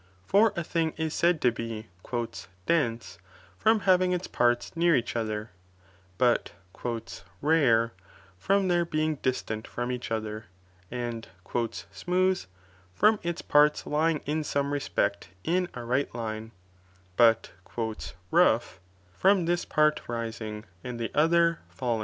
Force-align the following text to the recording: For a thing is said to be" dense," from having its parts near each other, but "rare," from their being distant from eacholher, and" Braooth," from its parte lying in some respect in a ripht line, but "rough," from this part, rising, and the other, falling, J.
For 0.25 0.51
a 0.55 0.63
thing 0.63 0.95
is 0.97 1.13
said 1.13 1.41
to 1.41 1.51
be" 1.51 1.85
dense," 2.65 3.19
from 3.59 3.81
having 3.81 4.13
its 4.13 4.25
parts 4.25 4.75
near 4.75 4.95
each 4.95 5.15
other, 5.15 5.51
but 6.17 6.53
"rare," 7.39 7.93
from 8.39 8.67
their 8.67 8.83
being 8.83 9.17
distant 9.17 9.67
from 9.67 9.89
eacholher, 9.91 10.45
and" 10.89 11.27
Braooth," 11.45 12.47
from 12.95 13.19
its 13.21 13.43
parte 13.43 13.85
lying 13.87 14.21
in 14.25 14.43
some 14.43 14.73
respect 14.73 15.29
in 15.43 15.65
a 15.75 15.81
ripht 15.85 16.15
line, 16.15 16.51
but 17.15 17.51
"rough," 18.31 18.79
from 19.13 19.45
this 19.45 19.65
part, 19.65 20.01
rising, 20.07 20.63
and 20.83 20.99
the 20.99 21.11
other, 21.13 21.59
falling, 21.69 21.99
J. 21.99 21.99